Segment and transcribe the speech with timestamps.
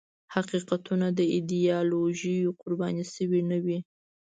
[0.35, 3.79] حقیقتونه د ایدیالوژیو قرباني شوي نه وي.